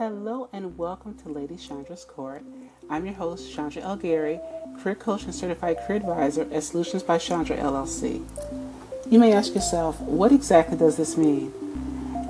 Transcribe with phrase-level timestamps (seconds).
[0.00, 2.42] Hello and welcome to Lady Chandra's Court.
[2.88, 3.96] I'm your host, Chandra L.
[3.96, 4.40] Gary,
[4.80, 8.24] career coach and certified career advisor at Solutions by Chandra LLC.
[9.10, 11.52] You may ask yourself, what exactly does this mean?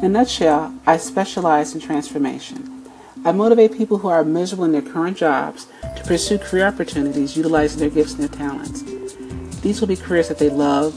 [0.01, 2.91] In a nutshell, I specialize in transformation.
[3.25, 7.79] I motivate people who are miserable in their current jobs to pursue career opportunities utilizing
[7.79, 8.83] their gifts and their talents.
[9.61, 10.93] These will be careers that they love,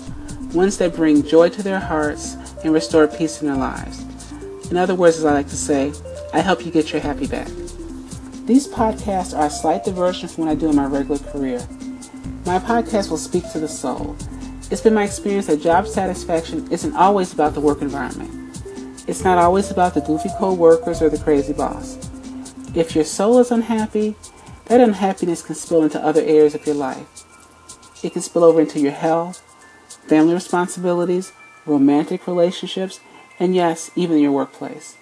[0.56, 2.34] ones that bring joy to their hearts
[2.64, 4.04] and restore peace in their lives.
[4.72, 5.94] In other words, as I like to say,
[6.34, 7.48] I help you get your happy back.
[8.48, 11.60] These podcasts are a slight diversion from what I do in my regular career.
[12.46, 14.18] My podcast will speak to the soul.
[14.72, 18.32] It's been my experience that job satisfaction isn't always about the work environment.
[19.08, 22.00] It's not always about the goofy co-workers or the crazy boss.
[22.74, 24.16] If your soul is unhappy,
[24.66, 27.06] that unhappiness can spill into other areas of your life.
[28.04, 29.38] It can spill over into your health,
[30.08, 31.32] family responsibilities,
[31.68, 33.00] romantic relationships,
[33.40, 34.98] and yes, even your workplace.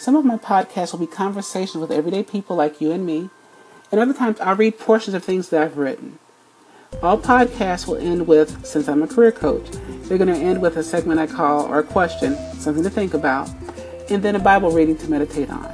[0.00, 3.28] Some of my podcasts will be conversations with everyday people like you and me,
[3.92, 6.18] and other times I'll read portions of things that I've written.
[7.02, 9.70] All podcasts will end with, since I'm a career coach,
[10.04, 13.12] they're going to end with a segment I call, or a question, something to think
[13.12, 13.50] about,
[14.08, 15.70] and then a Bible reading to meditate on.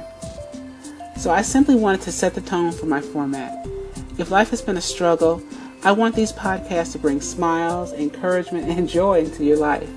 [1.15, 3.65] So I simply wanted to set the tone for my format.
[4.17, 5.41] If life has been a struggle,
[5.85, 9.89] I want these podcasts to bring smiles, encouragement, and joy into your life.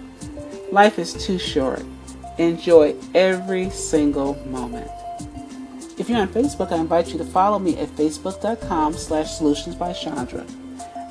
[0.71, 1.83] Life is too short.
[2.41, 4.91] Enjoy every single moment.
[5.99, 9.93] If you're on Facebook, I invite you to follow me at facebook.com slash solutions by
[9.93, 10.47] Chandra.